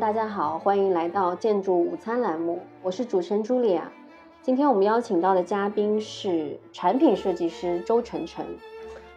[0.00, 3.92] 大家好，欢迎来到建筑午餐栏目，我是主持人茱莉亚。
[4.40, 8.46] 今天我们邀请到的嘉宾是产品设计师周晨晨，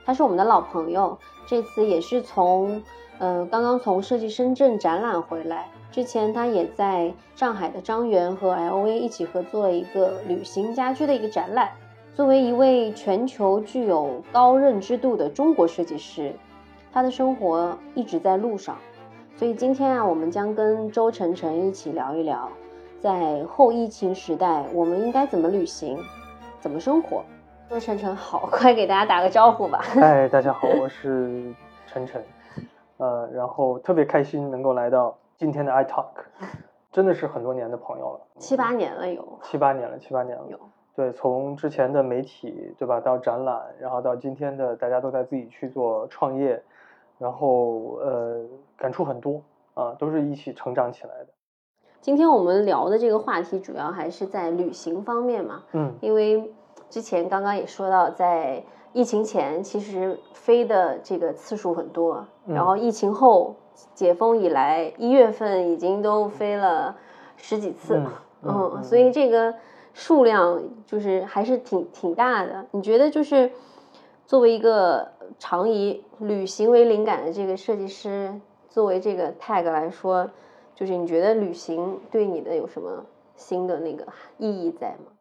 [0.05, 1.17] 他是我们的老朋友，
[1.47, 2.83] 这次也是从
[3.17, 5.69] 呃刚刚从设计深圳展览回来。
[5.89, 11.71] 之前他也在上海的张园和 LV 一起合作了一个旅行家居的一个展览。
[12.13, 16.35] 作为一位全球具有高认知度的中国设计师，
[16.91, 18.77] 他的生活一直在路上。
[19.35, 22.47] 所以今天啊，我们将跟周晨晨一起聊一聊，
[22.99, 25.97] 在后疫情时代，我们应该怎么旅行，
[26.59, 27.23] 怎么生活。
[27.67, 29.79] 周晨晨好，快给大家打个招呼吧。
[29.81, 31.51] 嗨，大家好，我是
[31.87, 32.23] 晨晨，
[32.97, 36.11] 呃，然后特别开心能够来到今天的 i talk，
[36.91, 40.59] 真的是很多年的朋友了，七八年了有，七八年了，七八年了有。
[40.95, 46.61] 对，从之前的媒体对吧，到展览，然后到今天的大家都在自己去做创业。
[47.17, 48.41] 然后呃，
[48.75, 49.41] 感触很多
[49.73, 51.27] 啊，都是一起成长起来的。
[52.01, 56.51] 今天我们聊的这个话题主要还是在旅行方面嘛，嗯，因为
[56.89, 58.61] 之前刚刚也说到，在
[58.91, 63.55] 疫情前其实飞的这个次数很多，然后疫情后
[63.95, 66.95] 解封以来，一月份已经都飞了
[67.37, 68.01] 十几次，
[68.41, 69.55] 嗯，所以这个
[69.93, 72.65] 数量就是还是挺挺大的。
[72.71, 73.49] 你觉得就是
[74.25, 75.07] 作为一个。
[75.39, 78.31] 常以旅行为灵感的这个设计师，
[78.69, 80.29] 作为这个 tag 来说，
[80.75, 83.03] 就是你觉得旅行对你的有什么
[83.35, 84.05] 新的那个
[84.37, 85.11] 意义在吗？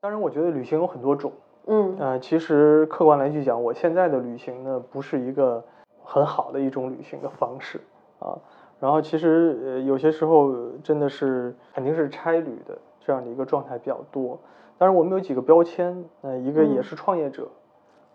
[0.00, 1.30] 当然，我觉得旅行有很多种。
[1.66, 5.62] 嗯，呃，其实客观来去讲，我现在的旅行呢，不是一个
[6.02, 7.80] 很好的一种旅行的方式
[8.18, 8.36] 啊。
[8.80, 14.36] 然后，其实呃，有些时候真的是肯定是差旅的这样的一个状态比较多。
[14.76, 17.48] 当然，我们有几个标签，呃，一个也是创业者。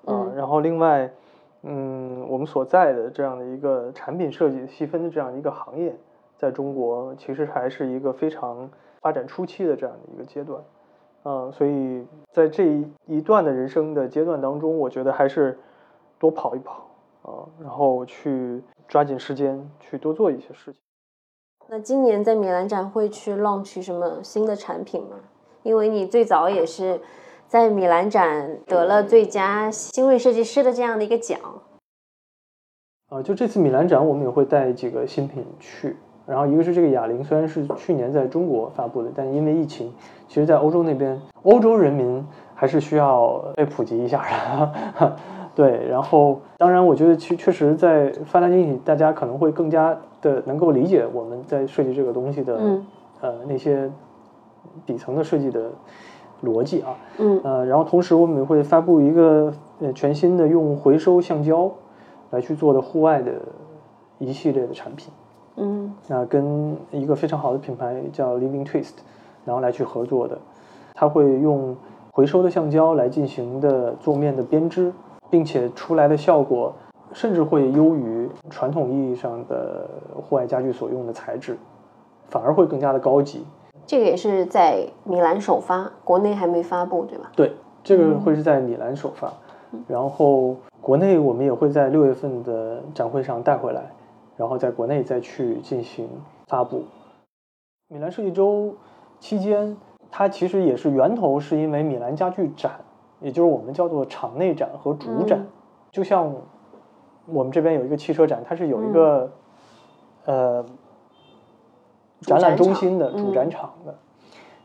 [0.06, 1.10] 啊，然后另外，
[1.62, 5.96] 嗯，我们所在的这样的一个产品设计细分的这样一个行业，
[6.38, 8.70] 在中国其实还是一个非常
[9.02, 10.62] 发展初期的这样的一个阶段，
[11.24, 15.58] 啊，所以在这一一段的人生的阶段当中，我觉得还是
[16.20, 16.86] 多跑一跑
[17.22, 20.82] 啊，然后去抓紧时间去多做一些事情。
[21.70, 25.16] 那今年在米兰展会去 launch 什么新的产品吗？
[25.64, 27.00] 因为你最早也是。
[27.54, 31.40] 在米兰展得了最佳新锐设计师的这样的一个奖，
[33.10, 39.94] 啊，就这次米兰展我们也会带几个新品去，然后一个是这个哑铃，虽然是去年在中国发布的，但因为疫情，
[40.28, 42.26] 其实在欧洲那边，欧洲人民
[42.56, 44.26] 还是需要被普及一下
[45.00, 45.16] 的，
[45.54, 52.82] 对，然后当然我觉得确确实在发达经济体，大家可能会更加的能够理解我们在设计这个东西的，
[53.22, 53.88] 呃，那些
[54.88, 55.70] 底层的设计的。
[56.44, 57.40] 逻辑啊，嗯。
[57.44, 61.72] 呃，然后同时我们也会发布一个呃全新的用回收橡胶
[62.32, 63.32] 来去做的户外的
[64.20, 65.14] 一系列的产品，
[65.58, 68.94] 嗯，那跟一个非常好的品牌叫 Living Twist，
[69.46, 70.38] 然后来去合作的，
[70.94, 71.76] 它会用
[72.12, 74.94] 回收的橡胶来进行的做面的编织，
[75.30, 76.74] 并且出来的效果
[77.12, 81.58] 甚至会优于传统意义上的户外家具所用的材质，
[82.30, 83.46] 反而会更加的高级。
[83.86, 87.32] 这个也是在米兰首发，国内还没发布，对吧？
[87.36, 89.32] 对，这个会是在米兰首发，
[89.88, 93.92] 然后国内我们也会在六月份的展会上带回来，
[94.38, 96.08] 然后在国内再去进行
[96.48, 96.84] 发布。
[97.90, 98.74] 米兰设计周
[99.20, 99.76] 期间，
[100.10, 102.72] 它其实也是源头，是因为米兰家具展，
[103.20, 105.46] 也就是我们叫做场内展和主展，
[105.92, 106.34] 就像
[107.28, 109.32] 我们这边有一个汽车展，它是有一个
[110.26, 110.66] 呃。
[112.24, 113.96] 展览中心的主展场的，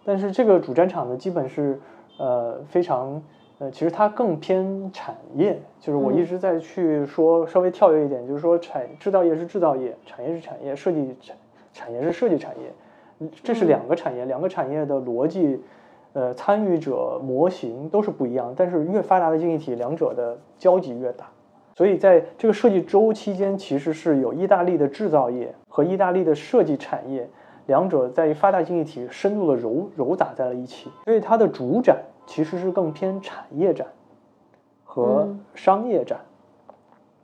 [0.04, 1.78] 但是这个主展场呢，基本是
[2.18, 3.22] 呃非常
[3.58, 11.36] 呃，其实它更偏产业，就是我一直在去说稍微跳跃一点，就是说产制造业是制造业，产业是产业，设计产
[11.72, 15.60] 产业是设计产业，这是两个产业，两个产业的逻辑，
[16.12, 21.28] 呃，参与者模型都是不一样，但是越发达的经济体，两者的交集越大，
[21.74, 27.28] 所以在这个设计周期间，其实是有意大利的制造业和意大利的设计产业。
[27.68, 33.86] 两者在发达经济体深度的揉揉杂在了一起，所以它的主展其实是更偏产业展
[34.84, 36.20] 和商业展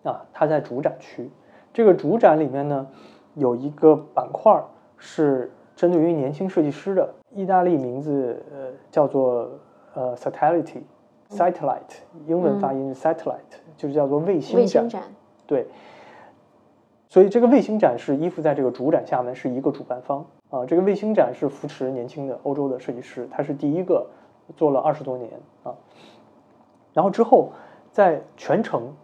[0.02, 0.26] 啊。
[0.34, 1.30] 它在主展区，
[1.72, 2.86] 这个主展里面呢，
[3.32, 4.62] 有一个板块
[4.98, 9.48] 是针对于年轻设计师的，意大利名字呃叫做
[9.94, 15.04] 呃 Satellite，Satellite，英文发音是 Satellite，就是叫做卫星展，
[15.46, 15.66] 对。
[17.08, 20.66] 所以这个卫星展是依附在这个主展下面，是一个主办方啊。
[20.66, 24.06] 这个卫星展是扶持年轻的欧洲的设计师，他是第一个
[24.56, 25.30] 做了二十多年
[25.62, 25.74] 啊。
[26.92, 27.50] 然后之后
[27.90, 28.94] 在全程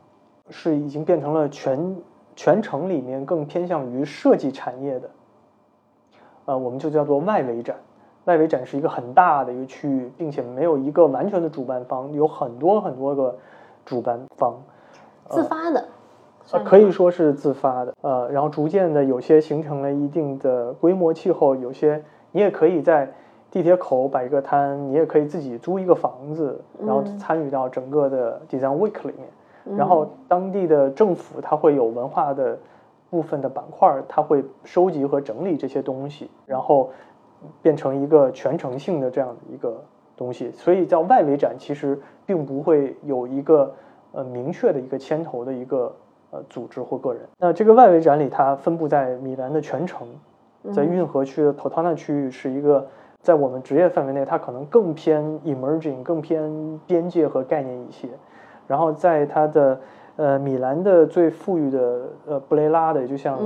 [0.49, 1.97] 是已经变成了全
[2.37, 5.11] 全程里面更偏向于设计产业的
[6.45, 7.77] 呃，我们就叫做外围展。
[8.27, 13.37] 外围展是一个很大的一个区域，并且没有一个完全的主办方，有很多很多个
[13.85, 14.63] 主办方，
[15.31, 15.89] 自发的，
[16.53, 17.95] 呃，可以说是自发的。
[18.01, 22.03] 呃，然后逐渐的有些形成了一定的规模气候，有些
[22.33, 23.13] 你也可以在
[23.51, 29.77] 地铁口摆一个摊，你也可以自己租一个房子，然后参与到整个的 Design Week 里面。
[29.77, 32.59] 然后当地的政府它会有文化的
[33.11, 36.91] 部分的板块，它会收集和整理这些东西，然后。
[37.63, 39.83] 变成一个全程性的这样的一个
[40.15, 43.75] 东西，所以叫外围展，其实并不会有一个
[44.13, 45.91] 呃明确的一个牵头的一个
[46.31, 47.23] 呃组织或个人。
[47.39, 50.09] 那这个外围展里，它分布在米兰的全城，
[50.73, 52.87] 在运河区的 Totana 区域是一个
[53.21, 58.09] 在我们职业范围内，它可能更偏 emerging，更偏边界和概念一些。
[58.67, 59.81] 然后在它的
[60.17, 63.39] 呃米兰的最富裕的呃布雷拉的，就像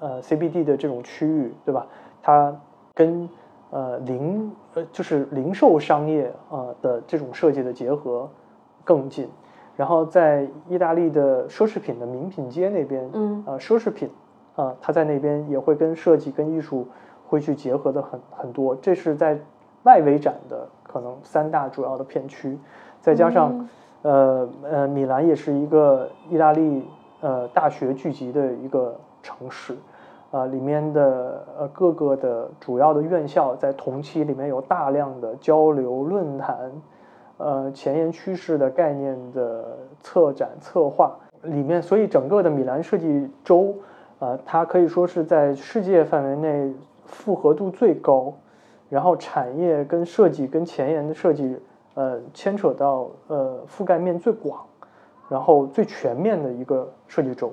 [0.00, 1.86] 呃 CBD 的这种区域，对吧？
[2.22, 2.54] 它
[2.94, 3.28] 跟
[3.70, 8.28] 呃零呃就是零售商业啊的这种设计的结合
[8.84, 9.28] 更近，
[9.76, 14.10] 然后在意大利的奢侈品的名品街那边，嗯，呃奢侈品
[14.56, 16.86] 啊，它在那边也会跟设计跟艺术
[17.28, 19.38] 会去结合的很很多，这是在
[19.84, 22.58] 外围展的可能三大主要的片区，
[23.00, 23.68] 再加上
[24.02, 26.84] 呃呃米兰也是一个意大利
[27.20, 29.74] 呃大学聚集的一个城市。
[30.32, 36.70] 啊，里面的呃各个的主要的院校在同期里面有大量的交流论坛，
[37.40, 43.74] 呃前沿趋势的概念的策展策划里面，所以整个的米兰设计周，
[44.18, 46.72] 呃它可以说是在世界范围内
[47.06, 48.32] 复合度最高，
[48.88, 51.56] 然后产业跟设计跟前沿的设计，
[51.94, 54.60] 呃牵扯到呃覆盖面最广，
[55.28, 57.52] 然后最全面的一个设计周。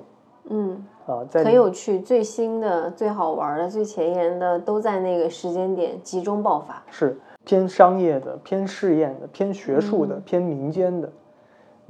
[0.50, 6.82] 嗯啊，在很有趣，最新的、最好玩的、最前沿的都在那个时间点集中爆发。
[6.90, 11.10] 是偏商业的、偏试验的、偏学术的、偏民间的，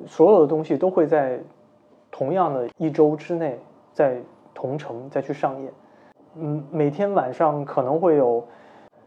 [0.06, 1.40] 所有的东西都会在
[2.10, 3.58] 同样的一周之内
[3.92, 4.20] 在
[4.54, 5.72] 同城再去上演。
[6.34, 8.46] 嗯，每天晚上可能会有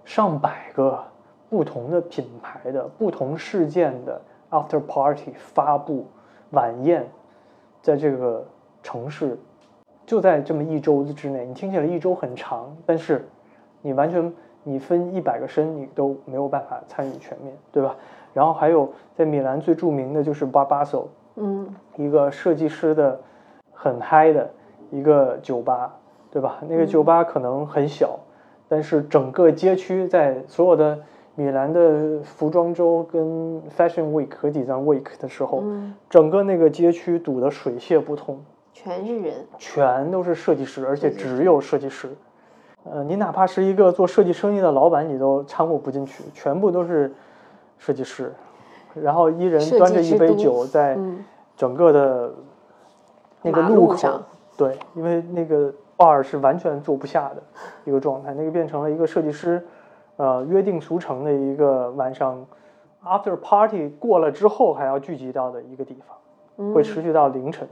[0.04, 1.04] 上百个
[1.50, 6.06] 不同的品牌的不同事件的 after party 发布
[6.52, 7.08] 晚宴，
[7.82, 8.46] 在这个。
[8.84, 9.38] 城市
[10.08, 13.30] 就在这么一周之内，你听起来一周很长，但是
[13.84, 17.96] 你完全你分一百个身，你都没有办法参与全面，对吧？
[18.34, 21.06] 然后还有在米兰最著名的就是 Barbasso，
[21.36, 21.68] 嗯，
[21.98, 23.20] 一个设计师的
[23.74, 24.50] 很嗨的
[24.90, 25.96] 一个酒吧，
[26.32, 26.60] 对吧？
[26.70, 28.20] 那个酒吧可能很小，
[28.68, 30.98] 但是整个街区在所有的
[31.36, 35.64] 米兰的服装周跟 Fashion Week 和 Design Week 的时候，
[36.10, 38.40] 整个那个街区堵得水泄不通。
[38.74, 42.10] 全是人，全都是设计师，而且只有设计师。
[42.84, 47.14] 呃，你哪怕是一个做设计生意的老板，你都掺和不进去，全部都是
[47.78, 48.34] 设计师。
[48.94, 50.98] 然后一人端着一杯酒，在
[51.56, 52.32] 整个的
[53.42, 54.22] 那个路口，
[54.58, 57.42] 对，因为那个 bar 是完全坐不下的
[57.86, 59.66] 一个状态，那个变成了一个设计师，
[60.18, 62.46] 呃，约定俗成的一个晚上
[63.06, 65.98] after party 过了之后还要聚集到的一个地
[66.58, 67.68] 方，会持续到凌晨。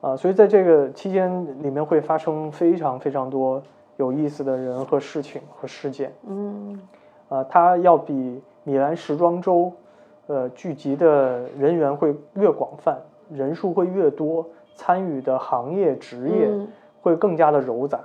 [0.00, 3.60] 啊，所以在这个期间里面会发生非常非常多
[3.96, 6.12] 有意思的人和事情和事件。
[6.26, 6.80] 嗯，
[7.28, 9.72] 啊，它要比米兰时装周，
[10.26, 12.98] 呃，聚集的人员会越广泛，
[13.30, 16.48] 人数会越多，参与的行业职业
[17.00, 18.00] 会更加的糅杂。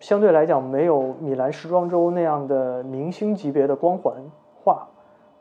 [0.00, 4.14] 相对来讲，没有米兰时装周那样的明星级别的光环
[4.62, 4.88] 化，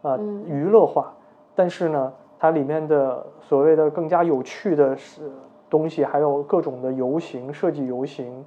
[0.02, 1.14] 啊，娱乐化。
[1.56, 5.32] 但是呢，它里面的所谓的更加有趣的是。
[5.70, 8.46] 东西还有各种的游行设计游行，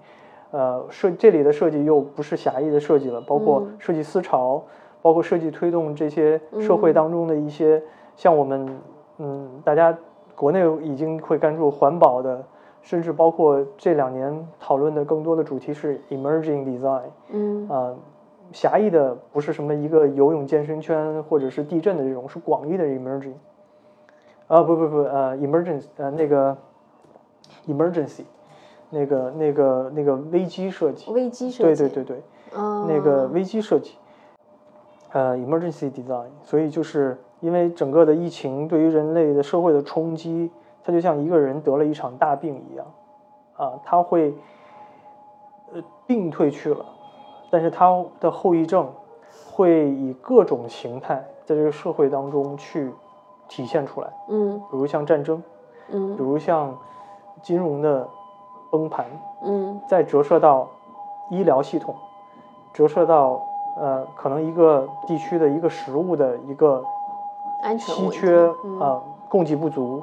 [0.57, 4.63] 呃，设这里的设计又不是狭义的设计了，包括设计思潮，
[5.03, 7.83] 包括设计推动这些社会当中的一些，
[8.17, 8.81] 像我们，
[9.19, 9.95] 嗯，大家
[10.35, 12.43] 国内已经会关注环保的，
[12.81, 17.95] 甚至包括这两年讨论的更多的主题是 emerging design，嗯，啊，
[18.51, 23.35] 狭义的不是什么一个游泳健身圈或者是地震的这种，是广义的 emerging，
[24.47, 26.57] 啊，不不不，呃，emergence，呃，那个。
[27.69, 28.23] Emergency，
[28.91, 32.23] 那个、那个、那个危机设计，危机设计，对对对对，
[32.87, 33.97] 那个危机设计，
[35.13, 36.29] 呃，Emergency Design。
[36.43, 40.51] 所以就是因为整个的疫情对于人类的社会的冲击，
[40.85, 42.87] 它就像一个人得了一场大病一样，
[43.57, 44.33] 啊，他会，
[45.73, 46.85] 呃，病退去了，
[47.51, 48.89] 但是他的后遗症
[49.51, 52.93] 会以各种形态在这个社会当中去
[53.49, 55.43] 体现出来，嗯，比如像战争，
[55.91, 56.77] 嗯，比如像。
[57.43, 58.09] 金融的
[58.77, 59.07] 崩盘，
[59.41, 60.69] 嗯，再折射到
[61.31, 61.95] 医疗系统，
[62.75, 63.41] 折射到
[63.77, 66.85] 呃可能一个地区的一个食物的一个
[67.63, 68.79] 安全稀缺嗯。
[68.79, 70.03] 啊、供给不足，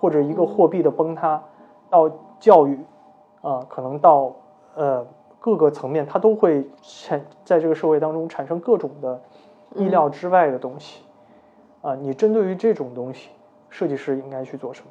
[0.00, 1.42] 或者一个货币的崩塌，
[1.90, 2.08] 到
[2.38, 2.78] 教育
[3.42, 4.32] 啊、可能到
[4.74, 5.04] 呃
[5.40, 9.20] 各个层面，它都会产在这个社会当中产生各种的
[9.74, 11.02] 意嗯料之外的东西。
[11.82, 13.30] 啊、你针对于这种东西，
[13.68, 14.90] 设计师应该去做什么？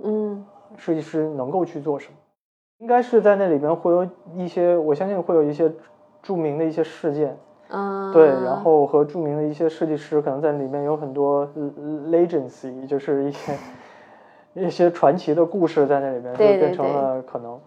[0.00, 0.44] 嗯
[0.76, 2.16] 设计师能够去做什么？
[2.78, 5.72] 应该是在那里边会有一些，我相信会有一些
[6.22, 7.36] 著名的一些事件，
[7.68, 11.72] 啊，对，然后和著名的一些设计师，可能在里面有很多呃
[12.10, 13.58] legacy，就是一些
[14.54, 17.60] 一些传奇的故事在那里边，就变成了可能，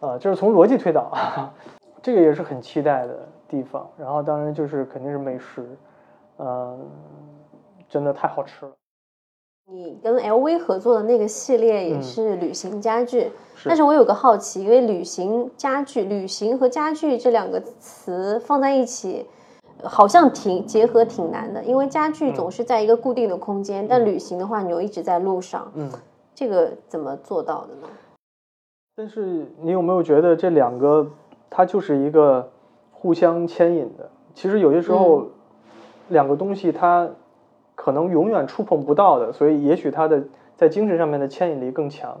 [0.00, 1.12] 呃，就是从逻辑推导，
[2.02, 3.88] 这个也是很期待的地方。
[3.96, 5.64] 然后当然就是肯定是美食，
[6.38, 6.78] 嗯、
[7.88, 8.72] 真的太好吃了。
[9.70, 12.02] 你跟 LV 合作的那个系列也嗯。
[12.02, 13.68] 是旅行家具，是。
[13.68, 19.26] 但是我有个好奇，因为旅行家具、旅行和家具这两个词放在一起，
[19.82, 22.34] 好像挺结合挺难的，因为家具嗯。
[22.34, 25.90] 总是在一个固定的空间，但旅行的话，你又一直在路上，嗯，
[26.34, 27.88] 这个怎么做到的呢？
[28.96, 31.06] 但是你有没有觉得这两个
[31.50, 32.50] 它就是一个
[32.90, 34.08] 互相牵引的？
[34.34, 35.30] 其实有些时候，嗯。
[36.08, 37.06] 两个东西它
[37.80, 40.24] 可能永远触碰不到的，所以也许它的
[40.56, 42.18] 在精神上面的牵引力更强。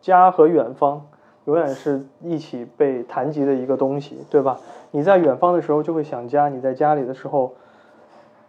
[0.00, 1.06] 家和远方
[1.44, 4.58] 永远是一起被谈及的一个东西，对吧？
[4.90, 7.54] 你在远方的时候就会想家，你在家里的时候，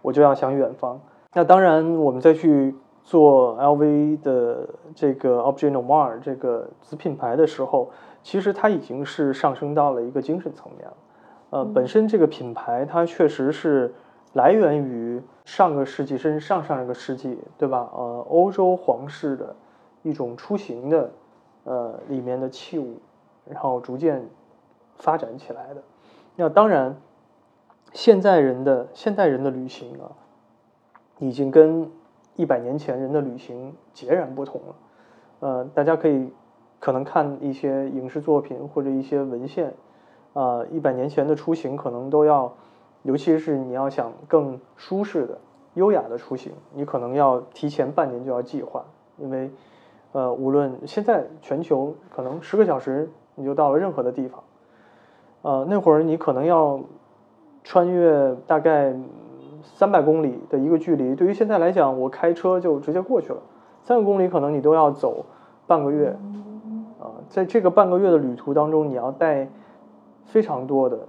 [0.02, 1.00] 我就要想远方。
[1.34, 7.92] 那当然，我们再去做 LV 的这个 Objet Noir 这个子品牌的时候，
[8.24, 10.94] 其实它已经是上升到了一个精神层面了。
[11.52, 13.94] 呃，本身这个品牌它确实是
[14.34, 17.90] 来源于上个世纪甚至上上个世纪，对吧？
[17.94, 19.56] 呃，欧洲皇室的
[20.04, 21.12] 一种出行的
[21.64, 22.98] 呃里面的器物，
[23.48, 24.28] 然后逐渐
[24.96, 25.82] 发展起来的。
[26.36, 26.96] 那当然，
[27.92, 30.12] 现在人的现代人的旅行啊，
[31.18, 31.90] 已经跟
[32.36, 34.76] 一百年前人的旅行截然不同了。
[35.40, 36.32] 呃，大家可以
[36.80, 39.74] 可能看一些影视作品或者一些文献，
[40.34, 42.54] 啊、一百年前的出行可能都要，
[43.04, 45.38] 尤其是你要想更舒适的、
[45.76, 48.84] 优雅的出行，你可能要提前半年就要计划，
[49.18, 49.50] 因为，
[50.12, 54.44] 呃，无论现在全球可能十个小时你就到了任何的地方，
[55.44, 56.80] 呃，那会儿你可能要
[57.64, 58.94] 穿越大概
[59.64, 63.40] 三百公里的一个距离，对于现在来讲，我开车就直接过去了。
[63.84, 65.26] 三百公里可能你都要走
[65.66, 66.10] 半个月，
[67.00, 69.48] 啊、在这个半个月的旅途当中，你要带
[70.26, 71.00] 非常多的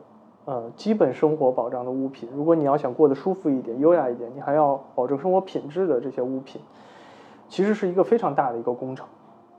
[0.45, 2.29] 呃基本生活保障的物品。
[2.35, 6.61] 如果你要想过得舒服一点、优雅一点，你还要保证生活品质的这些物品，
[7.49, 9.07] 其实是一个非常大的一个工程。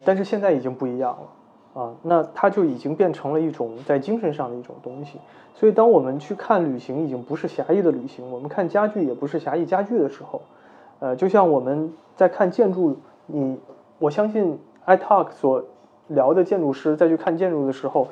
[0.03, 1.27] 但是现在已经不一样了。
[1.73, 5.19] 啊，那它就已经变成了一种在精神上的一种东西。
[5.53, 10.41] 所以，当我们去看旅行，已经不是狭义的旅行；我们看家具，也不是狭义家具的时候，
[10.99, 13.57] 呃，就像我们在看建筑，你
[13.99, 15.63] 我相信 iTalk 所
[16.09, 18.09] 聊的建筑师再去看建筑的时候，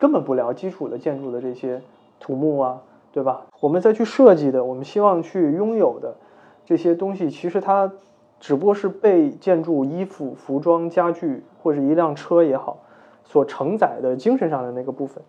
[0.00, 1.82] 根本不聊基础的建筑的这些
[2.18, 2.80] 土木啊，
[3.12, 3.46] 对吧？
[3.60, 6.16] 我们再去设计的，我们希望去拥有的
[6.64, 7.92] 这些东西，其实它
[8.40, 12.78] 只不过是被建筑、衣服、服装、家具或者一辆车也好
[13.24, 15.22] 所承载的精神上的那个部分。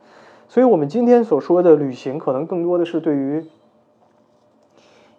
[0.48, 3.46] 所以，我们今天所说的旅行，可能更多的是对于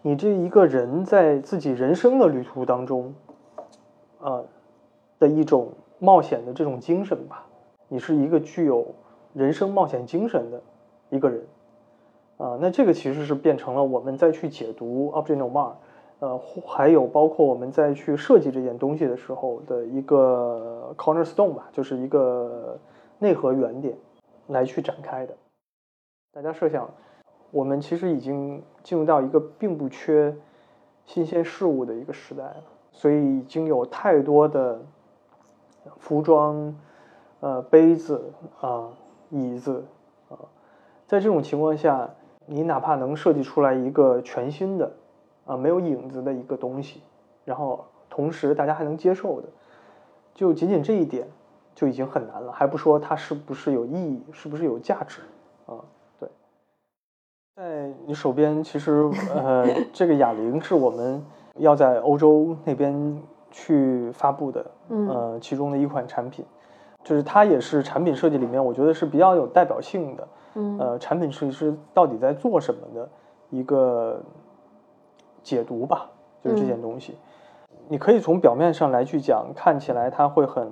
[0.00, 3.14] 你这一个人在自己人生的旅途当中，
[4.18, 4.46] 呃
[5.18, 7.46] 的一种冒险的这种精神吧。
[7.88, 8.94] 你是一个具有
[9.34, 10.60] 人生冒险精神的
[11.10, 11.42] 一个人，
[12.36, 15.72] 啊、那这个其实是变成了我们再去解读 Object Noir，
[16.18, 22.78] 呃，还有包括我们再去设计这件东西的时候的一个 cornerstone 吧，就是一个
[23.18, 23.96] 内核原点
[24.48, 25.34] 来去展开的。
[26.32, 26.88] 大家设想，
[27.50, 30.34] 我们其实已经进入到一个并不缺
[31.04, 34.80] 新鲜事物的一个时代了，所以已经有太多的
[35.98, 36.74] 服装、
[37.40, 38.88] 呃杯子啊、
[39.32, 39.82] 椅子
[40.28, 40.36] 啊，
[41.06, 42.08] 在这种情况下，
[42.46, 44.92] 你哪怕能设计出来一个全新的
[45.46, 47.00] 啊没有影子的一个东西，
[47.44, 49.48] 然后同时大家还能接受的，
[50.34, 51.26] 就仅仅这一点
[51.74, 55.22] 就已经很难了，还不说它是不是有意义，是不是有价值
[55.64, 55.80] 啊？
[56.20, 56.28] 对，
[57.56, 61.24] 在你手边，其实呃，这个哑铃是我们
[61.56, 66.44] 要在欧洲那边去发布的，嗯呃，其中的一款产品，
[67.04, 73.08] 就是它也是产品设计里面我觉得是比较有代表性的，嗯呃，产品设计师到底在做什么的
[73.50, 74.22] 一个
[75.42, 76.10] 解读吧，
[76.42, 77.16] 就是这件东西。
[77.88, 80.70] 你可以从表面上来去讲，看起来它会很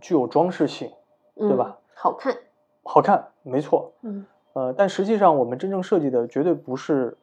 [0.00, 0.90] 具有装饰性，
[1.34, 1.66] 对吧？
[1.68, 2.36] 嗯好看，
[2.82, 3.92] 好看，没错。
[4.02, 7.16] 嗯呃，但实际上我们真正设计的绝对不是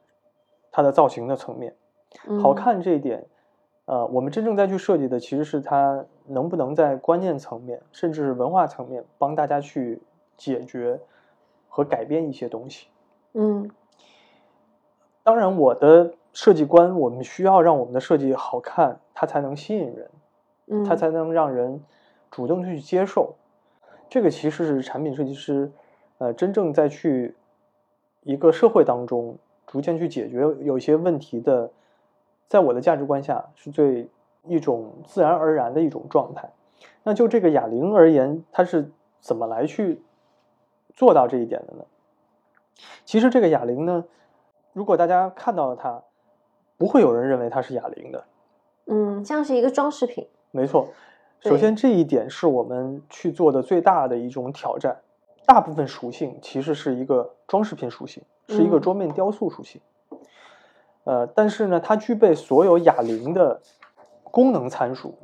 [0.72, 1.76] 它的造型的层面，
[2.42, 3.28] 好看这一点，
[3.90, 10.00] 呃，我们真正在去设计的其实是它能不能在观念层面，甚至是文化层面帮大家去
[10.38, 11.00] 解决
[11.68, 12.88] 和改变一些东西。
[13.34, 13.68] 嗯，
[15.24, 20.10] 当然，我的设计观，我们需要让我们的设计好看，它才能吸引人，
[20.68, 21.84] 嗯，它才能让人
[22.30, 23.34] 主动去接受。
[24.08, 25.72] 这个其实是产品设计师，
[26.20, 27.34] 呃，真正在去
[28.22, 31.72] 一个社会当中逐渐去解决有一些问题的，
[32.50, 34.10] 在我的价值观下是最
[34.44, 36.52] 一种自然而然的一种状态。
[37.04, 38.92] 那就这个哑铃而言，它是
[39.22, 40.02] 怎么来去
[40.96, 41.86] 做到这一点的呢？
[43.06, 44.06] 其实这个哑铃呢，
[44.74, 46.04] 如果大家看到了它，
[46.78, 48.24] 不会有人认为它是哑铃的。
[48.86, 50.28] 嗯，像是一个装饰品。
[50.52, 50.88] 没错，
[51.42, 54.98] 首先这一点是我们去做的最大的一种挑战。
[55.46, 59.82] 大部分属性其实是一个装饰品属性，是一个桌面雕塑属性。
[61.10, 63.60] 呃，但是呢，它具备所有哑铃的
[64.26, 65.16] 功能参数，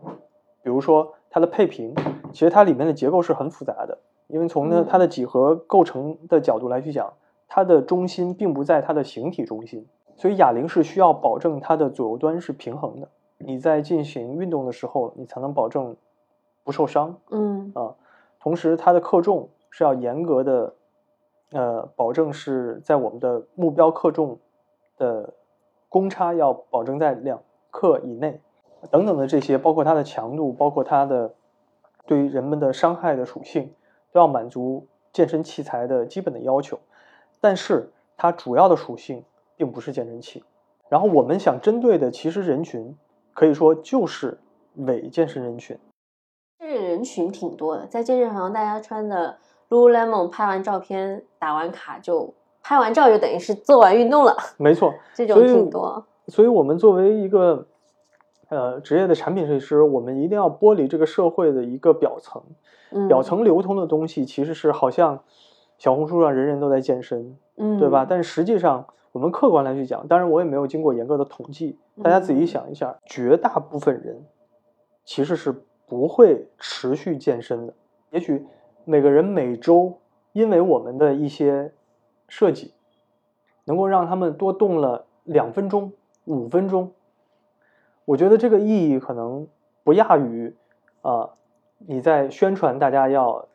[0.63, 1.93] 比如说它的配平，
[2.33, 7.13] 其实它里面的结构是很复杂的，因为从呢它的几何构成的角度来去讲。
[7.47, 9.87] 它的中心并不在它的形体中心，
[10.17, 13.07] 所以哑铃是需要保证它的左右端是平衡的。
[13.37, 15.95] 你在进行运动的时候，你才能保证
[16.63, 17.15] 不受伤。
[17.29, 17.93] 嗯啊，
[18.39, 20.73] 同时它的克重是要严格的，
[21.51, 24.39] 呃，保证是在我们的目标克重
[24.97, 25.31] 的
[25.89, 28.41] 公差要保证在两克以内，
[28.91, 31.33] 等等的这些，包括它的强度，包括它的
[32.05, 33.73] 对于人们的伤害的属性，
[34.11, 36.79] 都要满足健身器材的基本的要求。
[37.39, 39.23] 但是它主要的属性
[39.55, 40.43] 并不是健身器，
[40.89, 42.97] 然后我们想针对的其实人群
[43.33, 44.39] 可以说就是
[44.75, 45.77] 伪健身人群。
[46.57, 49.37] 这个人群挺多的，在健身房大家穿的
[49.69, 52.33] Lululemon 拍完照片打完卡就
[52.65, 54.35] 拍完照就等于是做完运动了。
[54.57, 56.03] 没错， 这种挺多。
[56.27, 57.67] 所以我们作为一个
[58.49, 62.41] 呃职业的产品设计师，我们一定要剥离这个社会的一个表层，
[63.07, 65.19] 表层流通的东西其实是好像。
[65.77, 68.07] 小红书上人人都在健身，嗯，对吧？
[68.09, 74.23] 但实际上，我们客观来去讲，当然我也没有经过严格的统计，大家自己想一下，绝大部分人
[75.03, 75.53] 其实是
[75.85, 77.73] 不会持续健身的。
[78.11, 78.45] 也许
[78.85, 79.99] 每个人每周
[80.31, 81.73] 因为我们的一些
[82.27, 82.73] 设计，
[83.65, 85.93] 能够让他们多动了两分钟、
[86.25, 86.91] 五分钟，
[88.05, 89.47] 我觉得这个意义可能
[89.83, 90.55] 不亚于
[91.01, 91.31] 啊
[91.79, 93.47] 你在宣传大家要。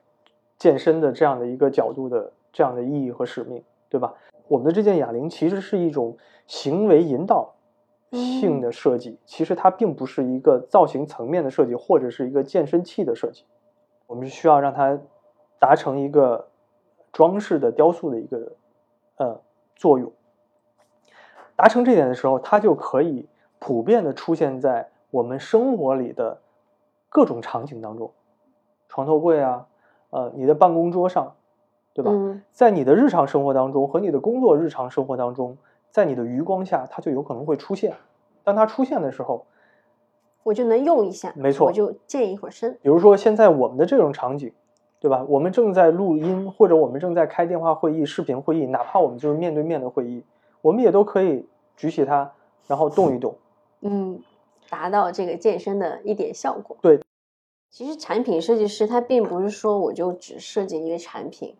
[0.60, 4.12] 健身的这样的一个角度的这样的意义和使命，对吧？
[4.46, 7.54] 我们的这件哑铃其实是一种行为引导
[8.12, 13.46] 性的设计，其实它并不是一个造型层面的设计，或者是一个健身器的设计。
[14.06, 15.00] 我们是需要让它
[15.58, 16.50] 达成一个
[17.10, 18.52] 装饰的雕塑的一个
[19.20, 19.40] 呃
[19.76, 20.10] 作用。
[21.56, 23.28] 达成这点的时候，它就可以
[23.58, 26.40] 普遍的出现在我们生活里的
[27.10, 28.10] 各种场景当中，
[28.88, 29.66] 床头柜啊。
[30.12, 31.34] 呃，你的办公桌上，
[31.94, 32.10] 对吧？
[32.50, 35.56] 在你的日常生活当中和你的工作日常生活当中，
[35.92, 37.94] 在你的余光下，它就有可能会出现。
[38.42, 39.46] 当它出现的时候，
[40.42, 42.76] 我就能用一下，没错，我就健一会儿身。
[42.82, 44.52] 比如说现在我们的这种场景，
[45.00, 45.24] 对吧？
[45.28, 50.22] 我们正在录音，或者我们正在开电话会议、视频会议，哪怕我们就是面对面的会议，
[50.60, 52.30] 我们也都可以举起它，
[52.66, 53.34] 然后动一动，
[53.80, 54.20] 嗯，
[54.68, 56.76] 达到这个健身的一点效果。
[56.82, 57.00] 对。
[57.70, 61.54] 其实产品设计师他并不是说我就只设计一个产品，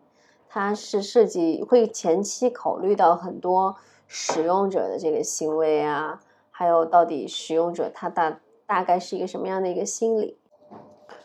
[0.47, 3.77] 他是设计会前期考虑到很多
[4.07, 10.37] 使用者的这个行为啊，还有到底使用者他大大概是一个什么样的一个心理。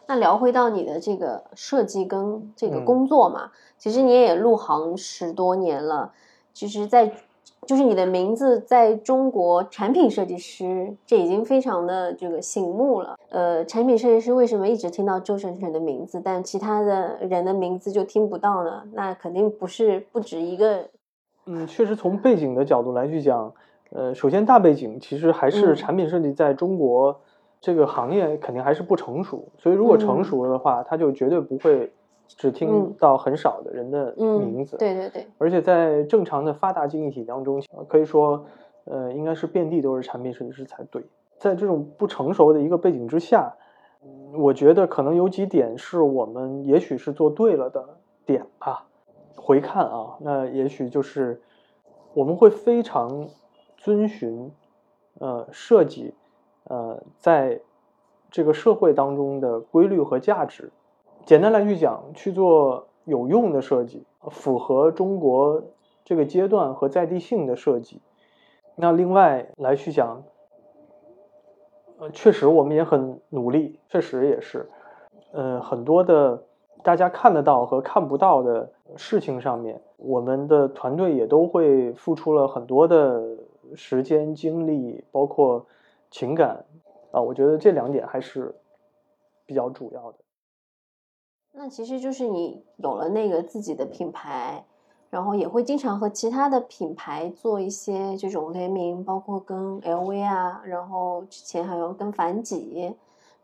[0.09, 6.13] 那聊回到你的这个设计跟这个工作嘛，其实你也入行十多年了，
[6.53, 7.13] 其实，在。
[7.67, 13.19] 就是你的名字在中国产品设计师，这已经非常的这个醒目了。
[13.29, 18.85] 呃，产品设计师为什么一直听到周晨晨的名字，但其他的人的名字就听不到呢？
[18.93, 20.89] 那肯定不是不止一个。
[21.47, 23.53] 嗯，确实从背景的角度来去讲，
[23.91, 27.21] 呃，首先大背景其实还是产品设计在中国
[27.61, 31.93] 这个行业肯定还是不成熟，所以如果成熟了的话，他就绝对不会。
[32.29, 38.45] 只听到很少的人的名字，对对对，而且在正常的发达经济体当中，可以说，
[38.83, 41.05] 呃，应该是遍地都是产品设计师才对。
[41.39, 43.55] 在这种不成熟的一个背景之下，
[44.35, 47.85] 我觉得可能有几点是我们也许是做对了的
[48.27, 48.89] 点吧。
[49.37, 51.41] 回看啊，那也许就是
[52.13, 53.29] 我们会非常
[53.77, 54.51] 遵循，
[55.21, 56.13] 呃，设计，
[56.69, 57.61] 呃，在
[58.31, 60.71] 这个社会当中的规律和价值。
[61.25, 65.63] 简单来去讲，去做有用的设计，符合中国
[66.05, 68.01] 这个阶段和在地性的设计。
[68.77, 70.23] 那另外来去讲，
[71.99, 74.69] 呃，确实我们也很努力，确实也是，
[75.33, 76.45] 呃，很多的
[76.83, 83.37] 大家看得到和看不到的事情上面，我们的团队也都会付出了很多的
[83.75, 85.65] 时间、精力，包括
[86.11, 86.65] 情感
[87.13, 87.21] 啊。
[87.21, 88.55] 我觉得这两点还是
[89.45, 90.19] 比较主要的。
[91.53, 94.67] 那其实就是你有了那个自己的品牌，
[95.09, 102.95] 然后也会经常和其他的品牌做一些这种联名，包括跟 LV 啊，然后之前还有跟凡几。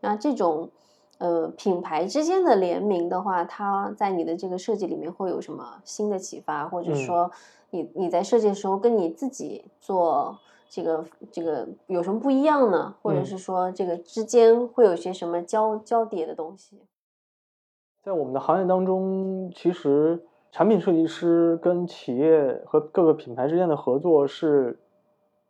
[0.01, 0.69] 那这种
[1.17, 7.31] 呃品牌之间的联名的话，它在你的这个设计里面会有什么新的启发，或者说
[7.71, 10.37] 你你在设计的时候跟你自己做
[10.73, 12.95] 这个这个有什么不一样呢？
[12.99, 16.81] 或者是说这个之间会有些什么交交叠的东西？
[18.01, 20.19] 在我们的行业当中，其实
[20.51, 24.79] 产品设计师跟企业和各个品牌之间的合作是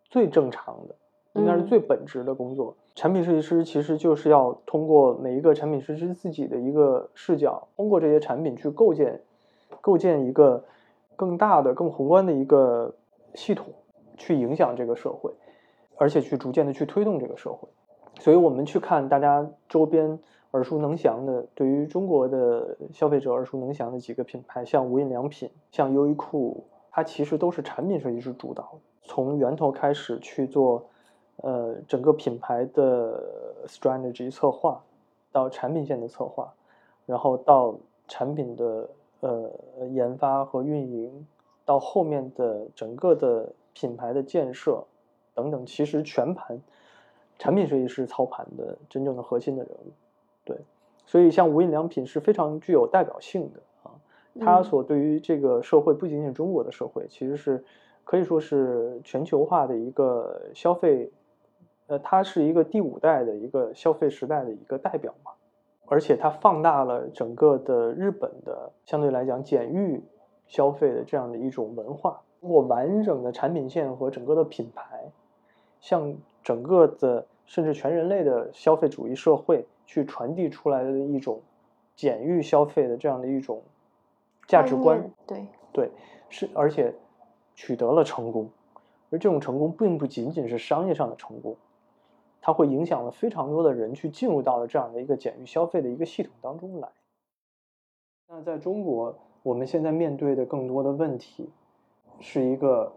[0.09, 0.95] 最正常的，
[1.35, 2.75] 应该是最本质的工作。
[2.93, 9.23] 产品设计师其实就是要通过每一个产品设计师自己的一个视角，通过这些产品去构建、
[9.79, 10.61] 构建一个
[11.15, 12.93] 更大的、更宏观的一个
[13.35, 13.67] 系统，
[14.17, 15.31] 去影响这个社会，
[15.97, 17.67] 而且去逐渐的去推动这个社会。
[18.19, 20.19] 所以我们去看大家周边。
[20.53, 30.85] 耳熟能详的，对于中国的消费者耳熟能详的几个品牌，像无印良品，像优衣库，它其实都是产品设计师主导，从源头开始去做，
[31.37, 33.19] 呃，整个品牌的
[33.65, 34.79] strategy 策划，
[35.31, 36.53] 到产品线的策划，
[37.07, 37.73] 然后到
[38.07, 38.87] 产品的
[39.21, 39.49] 呃
[39.89, 41.25] 研发和运营，
[41.65, 44.83] 到后面的整个的品牌的建设
[45.33, 46.61] 等等，其实全盘
[47.37, 49.91] 产品设计师操盘的真正的核心的人物。
[50.45, 50.57] 对，
[51.05, 53.91] 所以像无印良品是非常具有代表性的啊，
[54.39, 57.63] 它所对于这个社会不仅仅是中国的社会，其实是
[58.03, 61.11] 可以说是全球化的一个消费，
[61.87, 65.31] 呃，它是一个第五代的一个消费时代的一个代表嘛，
[65.85, 70.03] 而且它放大了整个的日本的相对来讲简欲
[70.47, 75.09] 消费的这样的一种文化，通过完整的产品线和整个的品牌，
[75.79, 79.65] 向整个的甚至全人类的消费主义社会。
[79.85, 81.41] 去传递出来的一种
[81.93, 83.61] 简欲消费的这样的一种
[84.47, 85.91] 价值观，对对
[86.29, 86.95] 是，而且
[87.53, 88.49] 取得了成功，
[89.11, 91.57] 而这种成功并不仅仅是商业上的成功，
[92.41, 96.87] 它会影响了非常多的人去进入到了这样的一个简欲消费的一个系统当中来。
[98.29, 101.49] 那在中国，我们现在面对的更多的问题
[102.19, 102.93] 是一个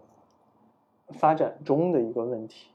[1.09, 2.69] 发展中的一个问题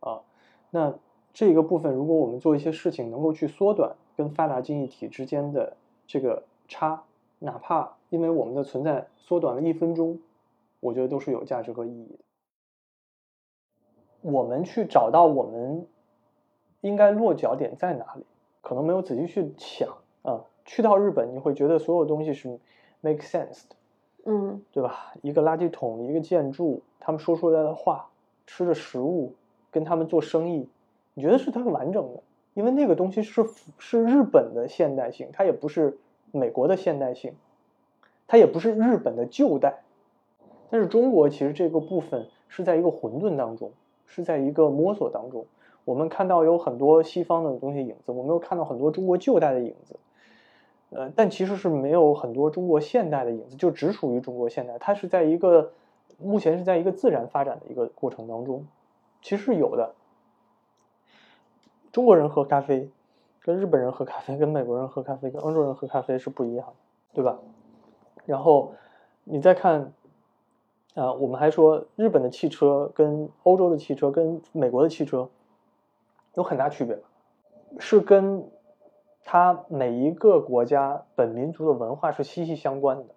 [0.00, 0.22] 啊，
[0.70, 0.94] 那。
[1.34, 7.04] 这个部分，如果我们做一些事情，能够去缩短跟发达经济体之间的这个差，
[7.38, 10.20] 哪怕因为我们的存在缩短了一分钟，
[10.80, 12.18] 我觉得都是有价值和意义的。
[14.20, 15.86] 我们去找到我们
[16.82, 18.26] 应该落脚点在哪里，
[18.60, 19.88] 可能没有仔细去想
[20.20, 20.44] 啊。
[20.66, 22.60] 去到日本，你会觉得所有东西是
[23.00, 23.76] make sense 的，
[24.24, 25.12] 嗯，对吧？
[25.22, 28.08] 一个垃圾桶，一个建筑，他们说出来的话，
[28.46, 29.34] 吃的食物，
[29.70, 30.68] 跟他们做生意。
[31.14, 32.22] 你觉得是它是完整的，
[32.54, 33.44] 因为那个东西是
[33.78, 35.98] 是日本的现代性，它也不是
[36.30, 37.34] 美国的现代性，
[38.26, 39.82] 它也不是日本的旧代。
[40.70, 43.72] 但是中国其实这个部分是在一个混沌当中，
[44.06, 45.44] 是在一个摸索当中。
[45.84, 49.96] 我们看到有很多西方的东西影子，我们又看到很多中国旧代的影子，
[50.94, 54.78] 呃，但其实是没有很多中国现代的影子，就只属于中国现代。
[54.78, 55.72] 它是在一个
[56.18, 58.66] 目前是在一个自然发展的一个过程当中，
[59.22, 59.94] 其实是有的。
[61.90, 62.90] 中国人喝咖啡，
[63.40, 66.74] 跟日本人喝咖啡，跟美国人喝咖啡，跟欧洲人喝咖啡是不一样的，
[67.14, 67.38] 对吧？
[68.24, 68.72] 然后
[69.24, 69.92] 你再看，
[70.94, 75.28] 啊，我们还说日本的汽车跟欧洲的汽车跟美国的汽车
[76.34, 76.98] 有很大区别，
[77.78, 78.46] 是跟
[79.24, 83.14] 它每一个国家本民族的文化是息息相关的。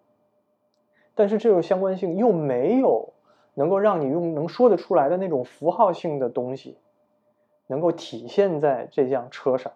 [1.14, 3.14] 但是这种相关性又没有
[3.54, 6.78] 能够让你用能说得出来的那种符号性的东西。
[7.68, 9.74] 能够体现在这辆车上，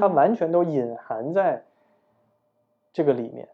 [0.00, 1.62] 它完全都隐含在
[2.90, 3.50] 这个里面。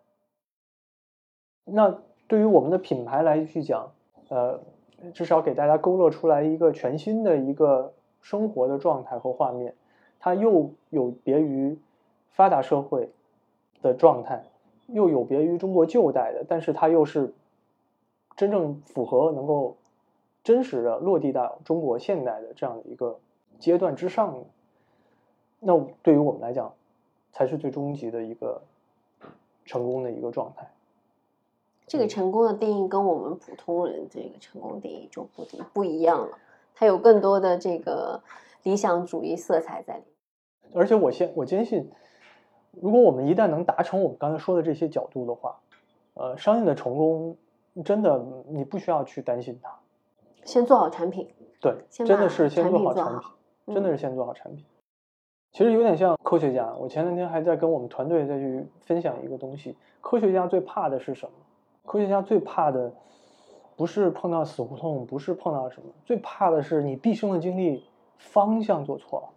[1.64, 3.92] 那对于我们的品牌来去讲，
[4.28, 4.60] 呃，
[5.12, 9.74] 至少给大家勾勒出来一个全新的一个生活的状态和画面。
[10.22, 11.76] 它又有别于
[12.30, 13.10] 发达社会
[13.82, 14.42] 的状态，
[14.86, 17.34] 又有别于中国旧代的，但是它又是
[18.36, 19.76] 真正符合能够
[20.42, 23.18] 真实的落地到中国现代的这样的一个。
[23.58, 24.46] 阶段之上的，
[25.60, 26.74] 那对于我们来讲，
[27.30, 28.60] 才是最终极的一个
[29.64, 30.68] 成功的一个状态。
[31.86, 36.36] 这个成功的定义跟我们普通人这个成功定义就不不一样了，
[36.74, 38.20] 它有更多的这个
[38.64, 40.11] 理想主义色彩在里面。
[40.74, 41.90] 而且我先我坚信，
[42.72, 45.58] 如果我们一旦能达成我们刚才说的这些角度的话，
[46.14, 47.36] 呃，商业的成功
[47.84, 49.70] 真的你不需要去担心它。
[50.44, 51.28] 先做好产品，
[51.60, 54.64] 对，真的是先做好产品产品，真的嗯是先做好产品。
[55.52, 59.76] 其实有点像科学家，我前两天还在跟我们团队再去分享一个东西。
[60.00, 61.32] 科学家最怕的是什么？
[61.84, 62.92] 科学家最怕的
[63.76, 67.84] 不是碰到死胡同，不是碰到什么，最怕的是你毕生的精力
[68.16, 69.28] 方向做错了。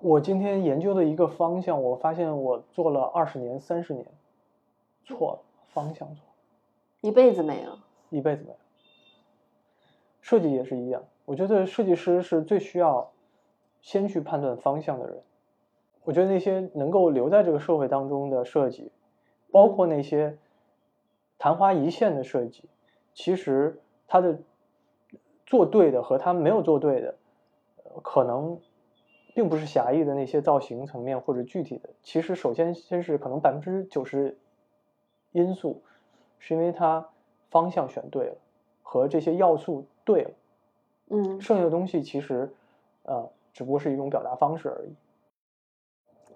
[0.00, 4.06] 我今天研究的一个方向，我发现我做了二十年、三十年，
[5.04, 6.32] 错了，方向错了。
[7.00, 7.78] 一辈子没了。
[8.10, 8.56] 一辈子没有。
[10.20, 13.10] 设计也是一样，我觉得设计师是最需要
[13.80, 15.20] 先去判断方向的人。
[16.04, 18.92] 我觉得那些能够留在这个社会当中的设计，
[19.50, 20.38] 包括那些
[21.38, 22.64] 昙花一现的设计，
[23.14, 24.38] 其实他的
[25.44, 27.14] 做对的和他没有做对的，
[27.84, 28.60] 呃可能
[29.38, 31.90] 并不是狭义的那些造型层面或者具体的。
[32.02, 34.36] 其实首先先是可能百分之九十
[35.30, 35.80] 因素，
[36.40, 37.08] 是因为它
[37.48, 38.36] 方向选对了，
[38.82, 40.30] 和这些要素对了，
[41.10, 42.50] 嗯，剩下的东西其实
[43.04, 44.92] 呃只不过是一种表达方式而已。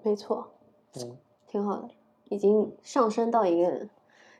[0.05, 0.49] 没错，
[1.01, 1.89] 嗯，挺好的，
[2.29, 3.89] 已经上升到一个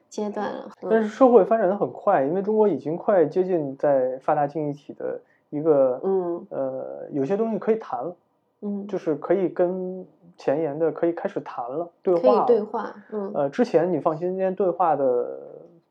[0.09, 0.71] 阶段了。
[0.83, 5.21] 但嗯是社会发展的很快，因为中国已经快接近在发达经济体的
[5.51, 8.15] 一个嗯呃有些东西可以谈了，
[8.63, 10.07] 嗯，就是可以跟
[10.39, 12.45] 前沿的可以开始谈了，对可以话。
[12.45, 15.39] 对话，嗯，呃，之前你放心，连对话的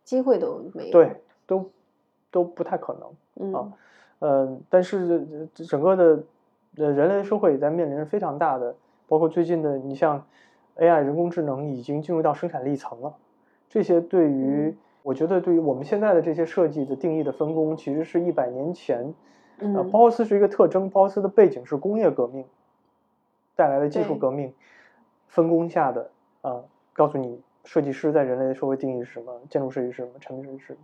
[0.04, 1.70] 机会都没有。，对都
[2.32, 3.04] 都不太可能。
[3.36, 3.74] 嗯啊
[4.20, 6.24] 呃，但是这整个的
[6.78, 8.76] 呃人类社会也在面临着非常大的，
[9.08, 10.24] 包括最近的，你像
[10.78, 13.14] AI 人工智能已经进入到生产力层了，
[13.70, 19.12] 这些对于、嗯我觉得对于我们现在的这些设计的定义的分工，其实是一百年前，
[19.58, 22.46] 呃，嗯包豪斯是一个特征，包豪斯的背景是工业革命
[23.62, 24.52] 带来的技术革命
[25.28, 26.10] 分工下的
[26.42, 30.80] 啊、告诉你设计师在人类的社会定义是什么，建筑设计是什么，产品设计是什么。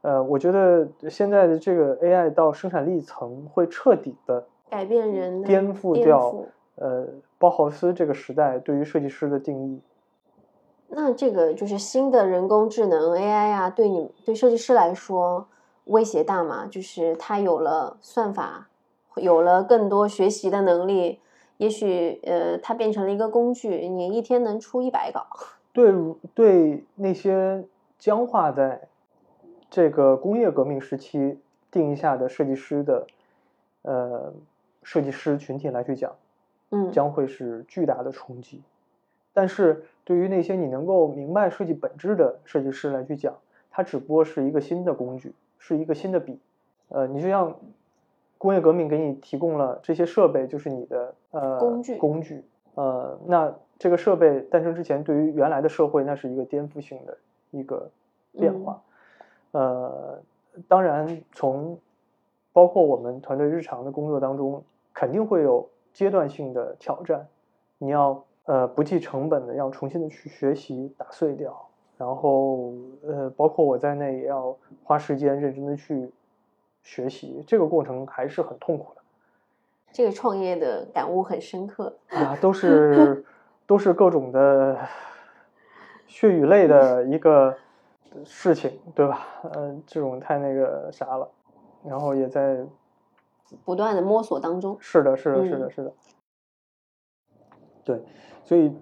[0.00, 6.34] 呃，我觉得现在的这个 AI 到生产力层会彻底的改变人的颠覆掉
[6.74, 7.06] 呃
[7.38, 9.80] 包豪斯这个时代对于设计师的定义。
[10.88, 15.46] 那这个就是新的人工智能 AI 啊，对你对设计师来说
[15.84, 16.66] 威胁大吗？
[16.68, 18.68] 就是它有了算法，
[19.14, 21.20] 有了更多学习的能力，
[21.58, 25.26] 也许呃，它变成了一个工具，你一天能出一百稿。
[25.72, 25.92] 对
[26.34, 27.64] 对那些
[27.98, 28.88] 僵化在
[29.70, 31.38] 这个工业革命时期
[31.70, 33.06] 定义下的设计师的
[33.82, 34.32] 呃
[34.82, 36.16] 设计师群体来去讲，
[36.70, 38.62] 嗯，将会是巨大的冲击。
[39.34, 43.34] 但是对于那些你能够明白设计本质的设计师来去讲，
[43.70, 46.40] 它只不过是一个新的工具，是一个新的笔。
[46.88, 47.54] 呃，你就像
[48.38, 52.44] 工业革命给你提供了这些设备，就是你的呃工具工具。
[52.74, 57.18] 呃，那这个设备诞生之前，对于原来的社会，那是一个颠覆性的
[57.50, 57.90] 一个
[58.32, 58.80] 变化。
[59.50, 60.20] 呃，
[60.68, 61.76] 当然，从
[62.52, 64.62] 包括我们团队日常的工作当中，
[64.94, 67.26] 肯定会有阶段性的挑战。
[67.78, 72.72] 你要呃不计成本的要重新的去学习打碎掉，然后
[73.04, 76.08] 呃包括我在内也要花时间认真的去
[76.82, 79.02] 学习，这个过程还是很痛苦的。
[79.92, 81.96] 这个创业的感悟很深刻。
[82.08, 83.24] 啊，都是
[83.66, 84.78] 都是各种的
[86.06, 87.56] 血与泪的一个
[88.24, 89.26] 事情，对吧？
[89.54, 91.28] 嗯、这种太那个啥了，
[91.84, 92.64] 然后也在
[93.64, 95.92] 不断的摸索当中，是的，是的，是的，嗯是的，
[97.84, 98.02] 对，
[98.44, 98.74] 所以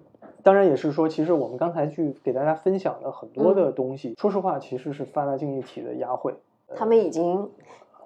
[0.43, 6.33] 当然也是说，其实我们刚才去给大家分享的很多嗯的东西，说实话，其实是发达经济体的压会。
[6.75, 7.49] 他们已经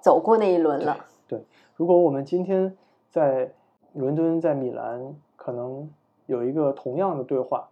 [0.01, 1.05] 走过那一轮了。
[1.27, 1.43] 对，
[1.75, 2.75] 如果我们今天
[3.09, 3.53] 在
[3.93, 5.89] 伦敦、在米兰，可能
[6.25, 7.69] 有一个同样的对话，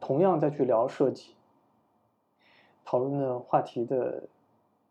[0.00, 1.34] 同样再去聊设计，
[2.84, 4.24] 讨论的话题的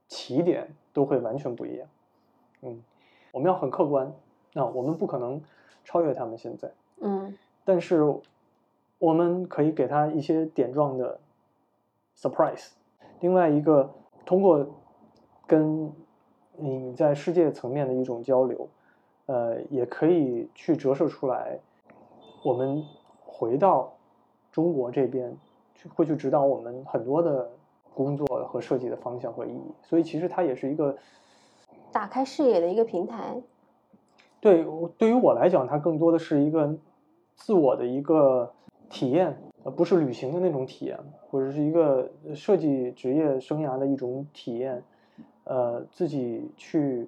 [0.07, 1.87] 起点都会完全不一样。
[2.61, 2.81] 嗯，
[3.31, 4.11] 我们要很客观，
[4.53, 5.41] 那我们不可能
[5.83, 6.71] 超越他们现在，
[7.01, 8.01] 嗯但是
[8.97, 11.19] 我们可以给他一些点状的
[12.17, 12.69] surprise。
[13.19, 13.93] 另外一个，
[14.25, 14.65] 通过
[15.45, 15.91] 跟
[16.57, 18.67] 你在世界层面的一种交流，
[19.27, 21.59] 呃，也可以去折射出来，
[22.43, 22.83] 我们
[23.23, 23.93] 回到
[24.51, 25.37] 中国这边，
[25.75, 27.49] 去会去指导我们很多的
[27.93, 29.71] 工作和设计的方向和意义。
[29.83, 30.97] 所以其实它也是一个
[31.91, 33.41] 打开视野的一个平台。
[34.39, 34.65] 对
[34.97, 36.75] 对于我来讲，它更多的是一个
[37.35, 38.51] 自我的一个
[38.89, 40.97] 体验，呃，不是旅行的那种体验，
[41.29, 44.83] 或者是一个设计职业生涯的一种体验，
[45.47, 47.07] 呃，自己去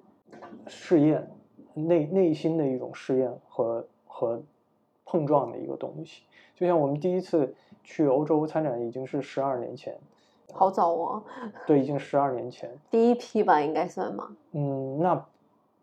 [0.66, 1.30] 试验
[1.74, 4.42] 内内心的一种试验和和
[5.04, 6.22] 碰撞的一个东西。
[6.54, 9.96] 就像我们第一次去欧洲参展，已经是十二年前，
[10.52, 11.22] 好早哦。
[11.66, 12.70] 对，已经十二年前。
[12.90, 14.34] 第一批吧，应该算吗？
[14.52, 15.26] 嗯，那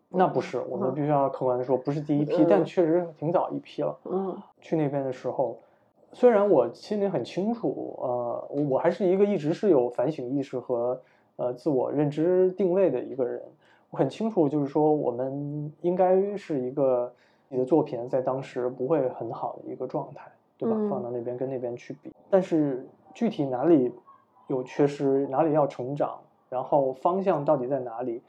[0.08, 3.98] 那不是，我们必须要客观的说，不是第一批，但确实挺早一批了。
[4.04, 5.58] 嗯，去那边的时候。
[6.14, 10.98] 虽然我心里很清楚，呃，我还是一个一直是有反省意识和
[11.38, 13.42] 呃自我认知定位的一个人，
[13.90, 17.12] 我很清楚，就是说我们应该是一个
[17.48, 20.76] 你的作品在当时不会很好的一个状态，对吧？
[20.88, 23.90] 放到那边跟那边去比，但是具体哪里
[24.46, 28.22] 有缺失，哪里要成长，然后方向到底在哪里，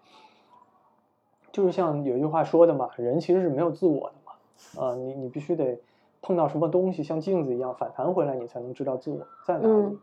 [1.51, 5.77] 就是像有一句话说的嘛，人其实是没有自我的嘛，啊，你你必须得。
[6.21, 9.97] 碰到什么东西像镜子一样反弹回来，你才能知道自我在哪里。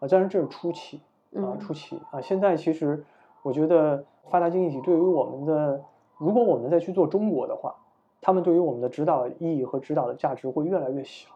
[0.00, 1.00] 啊，当然这是初期
[1.36, 2.20] 啊，初期啊。
[2.20, 3.04] 现在其实
[3.42, 5.82] 我觉得发达经济体对于我们的，
[6.18, 7.74] 如果我们再去做中国的话，
[8.20, 11.28] 他们对于我们的指导意义和指导的价值会越来越小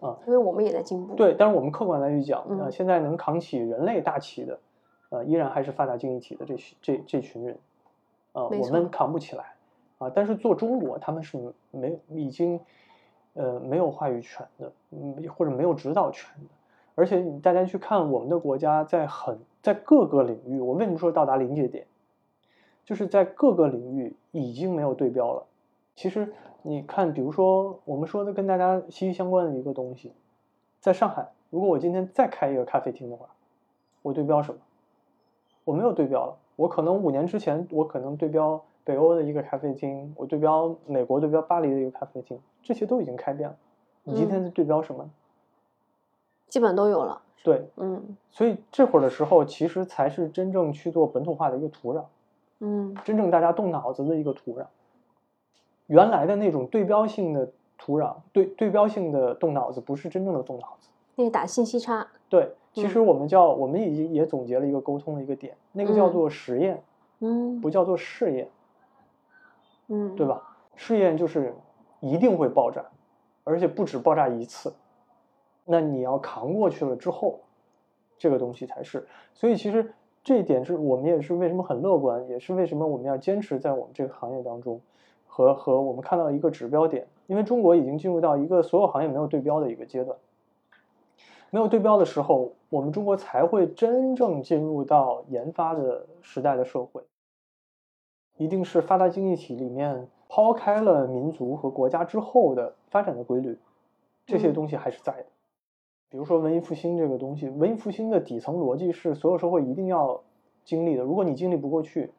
[0.00, 0.18] 啊。
[0.26, 1.14] 因为我们也在进步。
[1.14, 4.58] 对，但是我们客观来去讲啊，现在能扛起人类大旗的，
[5.10, 7.58] 呃，依然还是发达经济体的这这这群人
[8.32, 9.54] 啊，我们扛不起来
[9.98, 10.10] 啊。
[10.14, 11.38] 但是做中国，他们是
[11.70, 12.60] 没已经。
[13.34, 16.50] 呃，没有话语权的，嗯，或者没有指导权的，
[16.94, 21.86] 而且你大家去看我们的国家，在很在各个领域，我为什么说到达临界点，
[22.84, 25.44] 就是在各个领域已经没有对标了。
[25.94, 30.12] 其实你看，比如说我们说的跟大家息息相关的一个东西，
[30.80, 33.26] 在上海，如果我今天再开一个咖啡厅的话，
[34.02, 34.60] 我对标什么？
[35.64, 38.62] 我没有对标了，我可能五年之前，我可能对标。
[38.84, 43.56] 北欧的一个咖啡厅，我对标美国对标巴黎的一个咖啡厅，这些都已经开遍了。
[44.02, 45.08] 你今天在对标什么？
[46.52, 47.22] 基本都有了。
[47.42, 48.14] 对，嗯。
[48.30, 52.04] 所以这会儿的时候，其实才是真正去做本土化的一个土壤。
[52.58, 52.94] 嗯。
[53.06, 54.66] 真正大家动脑子的一个土壤。
[55.86, 60.90] 原来的那种对标性的土壤，对对标性的动脑子，不是真正的动脑子。
[61.14, 62.06] 那打信息差。
[62.28, 66.82] 对，其实我们叫我们已经也总结了一个沟通的一个点，那个叫做实验，
[67.20, 68.50] 嗯，不叫做试验。
[69.88, 70.54] 嗯，对吧？
[70.76, 71.54] 试验就是
[72.00, 72.84] 一定会爆炸，
[73.42, 74.70] 而且不止爆炸一次。
[75.64, 77.40] 那你要扛过去了之后，
[78.18, 79.06] 这个东西才是。
[79.34, 79.94] 所以其实
[80.24, 84.80] 这一点是我们也是为什么很乐观，也是为什么我们要坚持在我们这个行业当中，
[85.26, 90.16] 和和我们看到一个指标点，因为中国已经进入到一个所有行业没有对标的一个阶段。
[91.50, 97.02] 没有对标的时候，我们中国才会真正进入到研发的时代的社会。
[98.38, 103.58] 一定是发达经济体里面抛开了民族和国家之后的发展的规律，
[104.24, 105.26] 这些东西还是在的。
[106.12, 110.20] 比如说文艺复兴这个东西，文艺复兴的底层逻辑是所有社会一定要
[110.62, 111.02] 经历的。
[111.02, 112.10] 如果你经历不过去，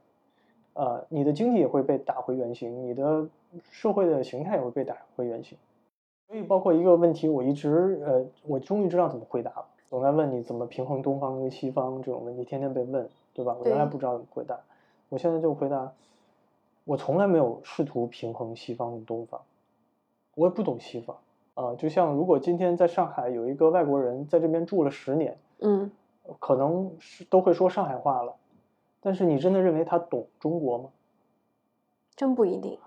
[0.73, 3.27] 呃，你的经济也会被打回原形，你的
[3.69, 5.60] 社会的形态也会被打回原形。
[6.27, 9.65] 所以，包括一个问题，我一直呃，我终于知道怎么回答了。
[9.91, 13.56] 总在问你怎么平衡东方跟西方这种问题，天天被问，对吧？
[13.60, 14.60] 我原来不知道怎么回答。
[15.10, 15.93] 我现在就回答，
[16.84, 19.39] 我从来没有试图平衡西方与东方，
[20.34, 21.15] 我也不懂西方
[21.54, 21.76] 啊。
[21.76, 25.92] 就像如果今天在上海有一个外国人在这边住了十年，嗯，
[26.39, 28.36] 可能是都会说上海话了，
[29.02, 30.89] 但是你真的认为他懂中国吗？
[32.16, 32.78] 真不一定，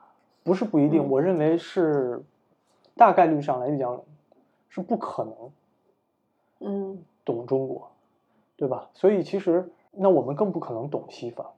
[0.45, 2.23] 不是不一定，我认为是
[2.95, 4.03] 大概率上来讲
[4.69, 5.35] 是不可能，
[6.61, 7.91] 嗯，懂中国，
[8.57, 8.91] 对吧？
[8.95, 11.53] 所以其实那我们更不可能懂西方。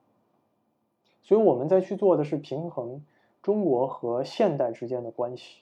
[1.23, 3.05] 所以我们在去做的是平衡
[3.43, 5.61] 中国和现代之间的关系，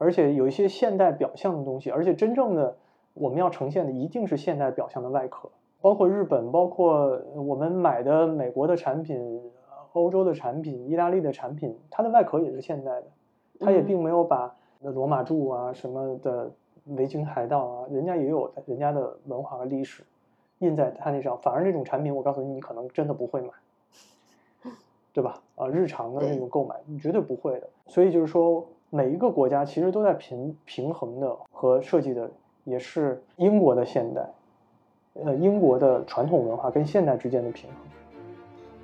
[0.00, 2.74] 而且有一些现代表象的东西，而且真正的
[3.12, 5.50] 我们要呈现的一定是现代表象的外壳，
[5.82, 9.42] 包括日本，包括我们买的美国的产品、
[9.92, 13.04] 欧洲的产品、意大利的产品，它的外壳也是现代的，
[13.60, 16.50] 它也并没有把罗马柱啊什么的
[16.86, 20.02] 维京海盗啊，人家也有人家的文化和历史
[20.60, 23.50] 印在它那上，反而那种产品，我告诉你，你可能真的不会买。
[25.12, 25.42] 对吧？
[25.56, 27.68] 啊，日常的那种购买，你绝对不会的。
[27.86, 32.28] 所以就是说，每一个国家其实都在平平衡的和设计的，
[32.64, 34.28] 也是英国的现代，
[35.14, 37.78] 呃，英国的传统文化跟现代之间的平衡。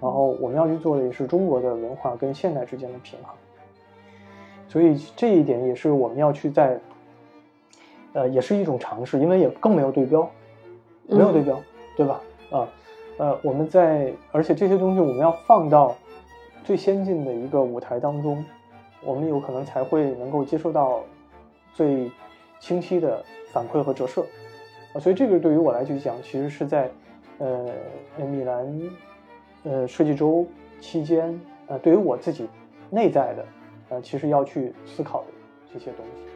[0.01, 3.35] 然后我们要去做的也是中国的文化跟现代之间的平衡。
[4.69, 6.79] 所以这一点也是我们要去在，
[8.13, 10.31] 呃，也是一种尝试，因为也更没有对标，
[11.07, 11.61] 没有对标，
[11.97, 12.21] 对吧？
[12.51, 12.69] 啊，
[13.19, 15.95] 呃，我们在，而且这些东西我们要放到。
[16.65, 18.45] 最先进的一个舞台当中，
[19.07, 21.03] 我们有可能才会能够接受到
[21.73, 22.11] 最
[22.59, 24.27] 清晰的反馈和折射。
[24.93, 26.91] 啊，所以这个对于我来去讲，其实是在
[27.39, 27.67] 呃
[28.17, 28.91] 米兰
[29.63, 30.45] 呃设计周
[30.81, 32.49] 期间，呃，对于我自己
[32.91, 33.47] 内在的，
[33.91, 35.27] 呃，其实要去思考的
[35.73, 36.36] 这些东西。